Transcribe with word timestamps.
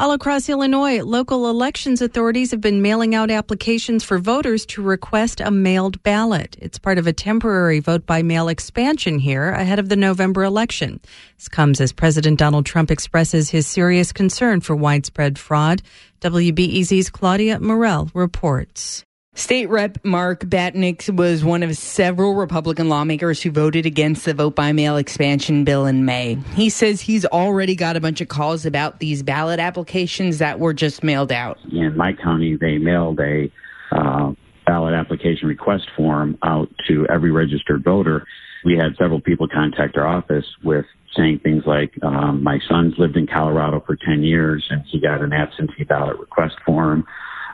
All 0.00 0.12
across 0.12 0.48
Illinois, 0.48 1.02
local 1.02 1.50
elections 1.50 2.00
authorities 2.00 2.52
have 2.52 2.60
been 2.60 2.80
mailing 2.80 3.16
out 3.16 3.32
applications 3.32 4.04
for 4.04 4.20
voters 4.20 4.64
to 4.66 4.80
request 4.80 5.40
a 5.40 5.50
mailed 5.50 6.00
ballot. 6.04 6.56
It's 6.60 6.78
part 6.78 6.98
of 6.98 7.08
a 7.08 7.12
temporary 7.12 7.80
vote 7.80 8.06
by 8.06 8.22
mail 8.22 8.46
expansion 8.46 9.18
here 9.18 9.50
ahead 9.50 9.80
of 9.80 9.88
the 9.88 9.96
November 9.96 10.44
election. 10.44 11.00
This 11.36 11.48
comes 11.48 11.80
as 11.80 11.92
President 11.92 12.38
Donald 12.38 12.64
Trump 12.64 12.92
expresses 12.92 13.50
his 13.50 13.66
serious 13.66 14.12
concern 14.12 14.60
for 14.60 14.76
widespread 14.76 15.36
fraud. 15.36 15.82
WBEZ's 16.20 17.10
Claudia 17.10 17.58
Morell 17.58 18.08
reports. 18.14 19.04
State 19.38 19.68
Rep 19.68 20.04
Mark 20.04 20.40
Batinick 20.40 21.08
was 21.16 21.44
one 21.44 21.62
of 21.62 21.76
several 21.76 22.34
Republican 22.34 22.88
lawmakers 22.88 23.40
who 23.40 23.52
voted 23.52 23.86
against 23.86 24.24
the 24.24 24.34
vote 24.34 24.56
by 24.56 24.72
mail 24.72 24.96
expansion 24.96 25.62
bill 25.62 25.86
in 25.86 26.04
May. 26.04 26.34
He 26.56 26.68
says 26.68 27.00
he's 27.00 27.24
already 27.24 27.76
got 27.76 27.94
a 27.94 28.00
bunch 28.00 28.20
of 28.20 28.26
calls 28.26 28.66
about 28.66 28.98
these 28.98 29.22
ballot 29.22 29.60
applications 29.60 30.38
that 30.38 30.58
were 30.58 30.74
just 30.74 31.04
mailed 31.04 31.30
out. 31.30 31.56
In 31.70 31.96
my 31.96 32.14
county, 32.14 32.56
they 32.56 32.78
mailed 32.78 33.20
a 33.20 33.48
uh, 33.92 34.32
ballot 34.66 34.94
application 34.94 35.46
request 35.46 35.88
form 35.96 36.36
out 36.42 36.68
to 36.88 37.06
every 37.06 37.30
registered 37.30 37.84
voter. 37.84 38.26
We 38.64 38.76
had 38.76 38.96
several 38.98 39.20
people 39.20 39.46
contact 39.46 39.96
our 39.96 40.06
office 40.06 40.46
with 40.64 40.84
saying 41.16 41.42
things 41.44 41.62
like, 41.64 41.96
um, 42.02 42.42
my 42.42 42.58
son's 42.68 42.98
lived 42.98 43.16
in 43.16 43.28
Colorado 43.28 43.84
for 43.86 43.94
10 43.94 44.24
years 44.24 44.66
and 44.68 44.82
he 44.90 44.98
got 44.98 45.22
an 45.22 45.32
absentee 45.32 45.84
ballot 45.84 46.18
request 46.18 46.56
form. 46.66 47.06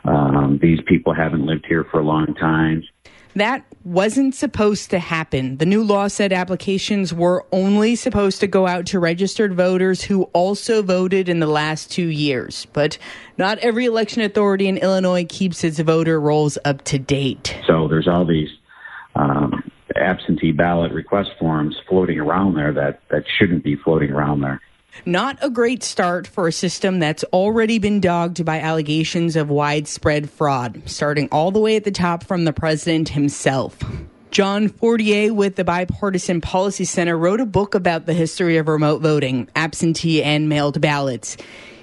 Um, 0.07 0.59
these 0.61 0.79
people 0.85 1.13
haven't 1.13 1.45
lived 1.45 1.65
here 1.65 1.83
for 1.83 1.99
a 1.99 2.03
long 2.03 2.33
time. 2.35 2.83
That 3.35 3.65
wasn't 3.83 4.33
supposed 4.33 4.91
to 4.91 4.99
happen. 4.99 5.57
The 5.57 5.65
new 5.65 5.83
law 5.83 6.07
said 6.07 6.31
applications 6.31 7.13
were 7.13 7.45
only 7.51 7.95
supposed 7.95 8.39
to 8.39 8.47
go 8.47 8.65
out 8.65 8.85
to 8.87 8.99
registered 8.99 9.53
voters 9.55 10.01
who 10.01 10.23
also 10.33 10.81
voted 10.81 11.27
in 11.27 11.39
the 11.41 11.47
last 11.47 11.91
two 11.91 12.07
years. 12.07 12.65
But 12.71 12.97
not 13.37 13.57
every 13.59 13.85
election 13.85 14.21
authority 14.21 14.67
in 14.67 14.77
Illinois 14.77 15.25
keeps 15.27 15.65
its 15.65 15.79
voter 15.79 16.19
rolls 16.19 16.57
up 16.63 16.83
to 16.85 16.97
date. 16.97 17.57
So 17.67 17.89
there's 17.89 18.07
all 18.07 18.25
these 18.25 18.49
um, 19.15 19.69
absentee 19.97 20.53
ballot 20.53 20.93
request 20.93 21.31
forms 21.37 21.75
floating 21.89 22.19
around 22.19 22.55
there 22.55 22.71
that, 22.71 23.01
that 23.09 23.25
shouldn't 23.37 23.63
be 23.63 23.75
floating 23.75 24.11
around 24.11 24.41
there. 24.41 24.61
Not 25.03 25.37
a 25.41 25.49
great 25.49 25.83
start 25.83 26.25
for 26.25 26.47
a 26.47 26.51
system 26.51 26.99
that's 26.99 27.23
already 27.25 27.79
been 27.79 27.99
dogged 27.99 28.45
by 28.45 28.59
allegations 28.59 29.35
of 29.35 29.49
widespread 29.49 30.29
fraud, 30.29 30.81
starting 30.85 31.27
all 31.31 31.51
the 31.51 31.59
way 31.59 31.75
at 31.75 31.83
the 31.83 31.91
top 31.91 32.23
from 32.23 32.45
the 32.45 32.53
president 32.53 33.09
himself. 33.09 33.77
John 34.31 34.67
Fortier 34.67 35.33
with 35.33 35.55
the 35.55 35.63
Bipartisan 35.63 36.41
Policy 36.41 36.85
Center 36.85 37.17
wrote 37.17 37.39
a 37.39 37.45
book 37.45 37.75
about 37.75 38.05
the 38.05 38.13
history 38.13 38.57
of 38.57 38.67
remote 38.67 39.01
voting, 39.01 39.49
absentee 39.55 40.23
and 40.23 40.49
mailed 40.49 40.81
ballots. 40.81 41.37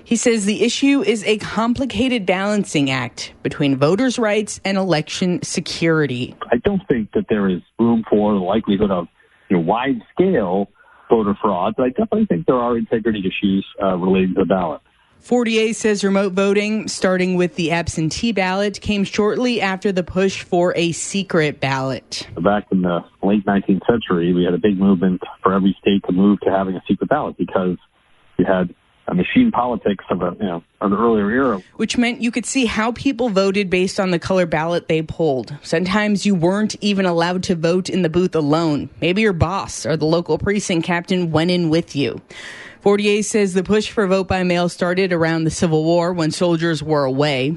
He 0.04 0.16
says 0.16 0.44
the 0.44 0.62
issue 0.62 1.02
is 1.02 1.24
a 1.24 1.38
complicated 1.38 2.26
balancing 2.26 2.90
act 2.90 3.32
between 3.42 3.76
voters' 3.76 4.18
rights 4.18 4.60
and 4.64 4.76
election 4.76 5.42
security. 5.42 6.34
I 6.50 6.56
don't 6.58 6.86
think 6.88 7.12
that 7.12 7.26
there 7.28 7.48
is 7.48 7.62
room 7.78 8.04
for 8.10 8.34
the 8.34 8.40
likelihood 8.40 8.90
of 8.90 9.06
you 9.48 9.56
know, 9.56 9.62
wide 9.62 10.02
scale 10.12 10.68
voter 11.08 11.34
fraud, 11.40 11.74
but 11.76 11.84
I 11.84 11.88
definitely 11.88 12.26
think 12.26 12.46
there 12.46 12.56
are 12.56 12.76
integrity 12.76 13.20
issues 13.20 13.66
uh, 13.82 13.96
related 13.96 14.34
to 14.36 14.42
the 14.42 14.46
ballot. 14.46 14.80
Fortier 15.22 15.72
says 15.72 16.02
remote 16.02 16.32
voting, 16.32 16.88
starting 16.88 17.36
with 17.36 17.54
the 17.54 17.70
absentee 17.70 18.32
ballot, 18.32 18.80
came 18.80 19.04
shortly 19.04 19.60
after 19.60 19.92
the 19.92 20.02
push 20.02 20.42
for 20.42 20.74
a 20.76 20.90
secret 20.90 21.60
ballot. 21.60 22.26
Back 22.42 22.66
in 22.72 22.82
the 22.82 23.04
late 23.22 23.46
19th 23.46 23.86
century, 23.86 24.32
we 24.32 24.42
had 24.42 24.52
a 24.52 24.58
big 24.58 24.76
movement 24.76 25.22
for 25.40 25.54
every 25.54 25.76
state 25.80 26.02
to 26.06 26.12
move 26.12 26.40
to 26.40 26.50
having 26.50 26.74
a 26.74 26.82
secret 26.88 27.08
ballot 27.08 27.36
because 27.38 27.76
you 28.36 28.44
had 28.44 28.74
machine 29.14 29.50
politics 29.50 30.04
of 30.10 30.22
a 30.22 30.36
you 30.40 30.46
know 30.46 30.62
an 30.80 30.92
earlier 30.92 31.30
era, 31.30 31.62
which 31.76 31.96
meant 31.96 32.20
you 32.20 32.30
could 32.30 32.46
see 32.46 32.66
how 32.66 32.92
people 32.92 33.28
voted 33.28 33.70
based 33.70 34.00
on 34.00 34.10
the 34.10 34.18
color 34.18 34.46
ballot 34.46 34.88
they 34.88 35.02
pulled. 35.02 35.56
Sometimes 35.62 36.26
you 36.26 36.34
weren't 36.34 36.76
even 36.80 37.06
allowed 37.06 37.42
to 37.44 37.54
vote 37.54 37.88
in 37.88 38.02
the 38.02 38.08
booth 38.08 38.34
alone. 38.34 38.90
Maybe 39.00 39.22
your 39.22 39.32
boss 39.32 39.86
or 39.86 39.96
the 39.96 40.06
local 40.06 40.38
precinct 40.38 40.86
captain 40.86 41.30
went 41.30 41.50
in 41.50 41.70
with 41.70 41.94
you. 41.94 42.20
Fortier 42.80 43.22
says 43.22 43.54
the 43.54 43.62
push 43.62 43.90
for 43.90 44.06
vote 44.08 44.26
by 44.26 44.42
mail 44.42 44.68
started 44.68 45.12
around 45.12 45.44
the 45.44 45.50
Civil 45.50 45.84
War 45.84 46.12
when 46.12 46.32
soldiers 46.32 46.82
were 46.82 47.04
away. 47.04 47.56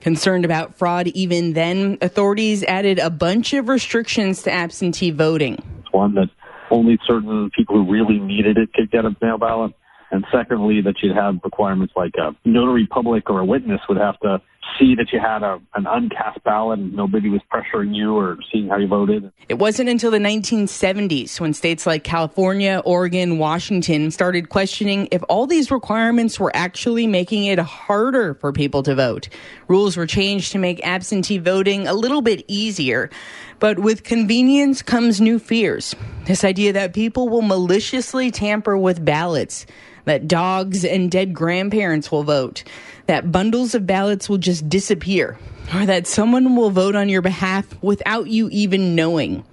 Concerned 0.00 0.44
about 0.44 0.74
fraud 0.74 1.08
even 1.08 1.52
then, 1.52 1.98
authorities 2.00 2.62
added 2.64 2.98
a 2.98 3.10
bunch 3.10 3.52
of 3.54 3.68
restrictions 3.68 4.42
to 4.42 4.52
absentee 4.52 5.10
voting. 5.10 5.62
One 5.90 6.14
that 6.14 6.28
only 6.70 6.98
certain 7.06 7.50
people 7.50 7.76
who 7.76 7.90
really 7.90 8.18
needed 8.18 8.56
it 8.56 8.72
could 8.72 8.90
get 8.90 9.04
a 9.04 9.14
mail 9.20 9.38
ballot 9.38 9.74
and 10.12 10.26
secondly, 10.30 10.82
that 10.82 10.96
you'd 11.02 11.16
have 11.16 11.36
requirements 11.42 11.94
like 11.96 12.12
a 12.18 12.36
notary 12.44 12.86
public 12.86 13.30
or 13.30 13.40
a 13.40 13.44
witness 13.44 13.80
would 13.88 13.98
have 13.98 14.20
to 14.20 14.40
see 14.78 14.94
that 14.94 15.12
you 15.12 15.20
had 15.20 15.42
a, 15.42 15.60
an 15.74 15.84
uncast 15.84 16.42
ballot 16.44 16.78
and 16.78 16.94
nobody 16.94 17.28
was 17.28 17.40
pressuring 17.52 17.94
you 17.94 18.16
or 18.16 18.38
seeing 18.50 18.68
how 18.68 18.76
you 18.76 18.86
voted. 18.86 19.32
It 19.48 19.58
wasn't 19.58 19.88
until 19.88 20.10
the 20.10 20.18
1970s 20.18 21.40
when 21.40 21.54
states 21.54 21.86
like 21.86 22.04
California, 22.04 22.82
Oregon, 22.84 23.38
Washington 23.38 24.10
started 24.10 24.48
questioning 24.48 25.08
if 25.10 25.22
all 25.28 25.46
these 25.46 25.70
requirements 25.70 26.38
were 26.38 26.52
actually 26.54 27.06
making 27.06 27.44
it 27.44 27.58
harder 27.58 28.34
for 28.34 28.52
people 28.52 28.82
to 28.84 28.94
vote. 28.94 29.28
Rules 29.68 29.96
were 29.96 30.06
changed 30.06 30.52
to 30.52 30.58
make 30.58 30.84
absentee 30.86 31.38
voting 31.38 31.86
a 31.86 31.94
little 31.94 32.22
bit 32.22 32.44
easier. 32.48 33.10
But 33.58 33.78
with 33.78 34.02
convenience 34.02 34.82
comes 34.82 35.20
new 35.20 35.38
fears. 35.38 35.94
This 36.24 36.44
idea 36.44 36.72
that 36.72 36.94
people 36.94 37.28
will 37.28 37.42
maliciously 37.42 38.30
tamper 38.30 38.76
with 38.76 39.04
ballots 39.04 39.66
that 40.04 40.26
dogs 40.26 40.84
and 40.84 41.10
dead 41.10 41.32
grandparents 41.32 42.10
will 42.10 42.24
vote, 42.24 42.64
that 43.06 43.32
bundles 43.32 43.74
of 43.74 43.86
ballots 43.86 44.28
will 44.28 44.38
just 44.38 44.68
disappear, 44.68 45.38
or 45.74 45.86
that 45.86 46.06
someone 46.06 46.56
will 46.56 46.70
vote 46.70 46.94
on 46.94 47.08
your 47.08 47.22
behalf 47.22 47.66
without 47.82 48.28
you 48.28 48.48
even 48.50 48.94
knowing. 48.94 49.44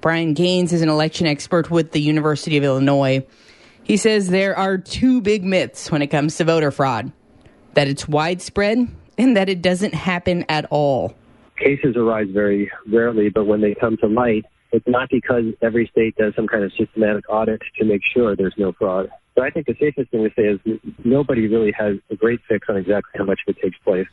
Brian 0.00 0.34
Gaines 0.34 0.72
is 0.72 0.82
an 0.82 0.88
election 0.88 1.26
expert 1.26 1.70
with 1.70 1.92
the 1.92 2.00
University 2.00 2.56
of 2.56 2.64
Illinois. 2.64 3.26
He 3.82 3.96
says 3.96 4.28
there 4.28 4.56
are 4.56 4.78
two 4.78 5.20
big 5.20 5.44
myths 5.44 5.90
when 5.90 6.02
it 6.02 6.08
comes 6.08 6.36
to 6.36 6.44
voter 6.44 6.70
fraud 6.70 7.12
that 7.74 7.88
it's 7.88 8.08
widespread 8.08 8.88
and 9.18 9.36
that 9.36 9.48
it 9.48 9.62
doesn't 9.62 9.94
happen 9.94 10.44
at 10.48 10.66
all. 10.70 11.14
Cases 11.58 11.96
arise 11.96 12.28
very 12.32 12.70
rarely, 12.88 13.28
but 13.28 13.44
when 13.44 13.60
they 13.60 13.74
come 13.74 13.96
to 13.98 14.06
light, 14.06 14.44
it's 14.72 14.86
not 14.88 15.08
because 15.10 15.44
every 15.60 15.86
state 15.88 16.16
does 16.16 16.34
some 16.34 16.46
kind 16.46 16.64
of 16.64 16.72
systematic 16.78 17.24
audit 17.28 17.60
to 17.78 17.84
make 17.84 18.00
sure 18.14 18.34
there's 18.34 18.54
no 18.56 18.72
fraud. 18.72 19.10
So 19.34 19.42
I 19.42 19.50
think 19.50 19.66
the 19.66 19.76
safest 19.78 20.10
thing 20.10 20.24
to 20.24 20.30
say 20.34 20.44
is 20.44 20.80
nobody 21.04 21.46
really 21.46 21.72
has 21.72 21.96
a 22.10 22.16
great 22.16 22.40
fix 22.48 22.68
on 22.68 22.76
exactly 22.76 23.12
how 23.16 23.24
much 23.24 23.40
of 23.46 23.56
it 23.56 23.62
takes 23.62 23.78
place. 23.78 24.06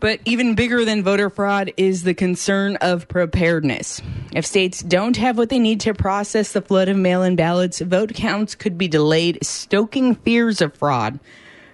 But 0.00 0.18
even 0.24 0.56
bigger 0.56 0.84
than 0.84 1.04
voter 1.04 1.30
fraud 1.30 1.72
is 1.76 2.02
the 2.02 2.14
concern 2.14 2.74
of 2.80 3.06
preparedness. 3.06 4.02
If 4.34 4.44
states 4.44 4.82
don't 4.82 5.16
have 5.16 5.38
what 5.38 5.48
they 5.48 5.60
need 5.60 5.80
to 5.82 5.94
process 5.94 6.52
the 6.52 6.60
flood 6.60 6.88
of 6.88 6.96
mail 6.96 7.22
in 7.22 7.36
ballots, 7.36 7.80
vote 7.80 8.12
counts 8.12 8.56
could 8.56 8.76
be 8.76 8.88
delayed, 8.88 9.38
stoking 9.44 10.16
fears 10.16 10.60
of 10.60 10.74
fraud. 10.74 11.20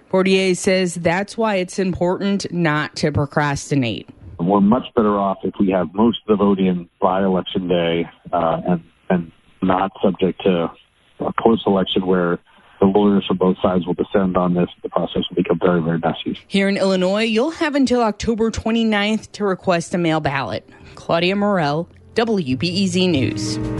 Fortier 0.09 0.53
says 0.53 0.93
that's 0.93 1.37
why 1.37 1.55
it's 1.55 1.79
important 1.79 2.51
not 2.51 2.95
to 2.97 3.11
procrastinate. 3.11 4.07
We're 4.39 4.61
much 4.61 4.85
better 4.95 5.17
off 5.17 5.39
if 5.43 5.55
we 5.59 5.71
have 5.71 5.93
most 5.95 6.19
of 6.27 6.37
the 6.37 6.43
voting 6.43 6.87
by 7.01 7.23
election 7.23 7.67
day 7.67 8.07
uh, 8.31 8.61
and, 8.67 8.83
and 9.09 9.31
not 9.63 9.91
subject 10.03 10.41
to 10.43 10.71
a 11.19 11.33
post 11.41 11.63
election 11.65 12.05
where 12.05 12.37
the 12.79 12.85
lawyers 12.85 13.25
from 13.27 13.37
both 13.37 13.57
sides 13.61 13.85
will 13.85 13.93
descend 13.93 14.37
on 14.37 14.53
this. 14.53 14.69
The 14.83 14.89
process 14.89 15.23
will 15.29 15.35
become 15.35 15.59
very, 15.59 15.81
very 15.81 15.99
messy. 15.99 16.39
Here 16.47 16.69
in 16.69 16.77
Illinois, 16.77 17.23
you'll 17.23 17.51
have 17.51 17.75
until 17.75 18.01
October 18.01 18.51
29th 18.51 19.31
to 19.33 19.45
request 19.45 19.93
a 19.93 19.97
mail 19.97 20.19
ballot. 20.19 20.67
Claudia 20.95 21.35
Morell, 21.35 21.89
WBEZ 22.15 23.09
News. 23.09 23.78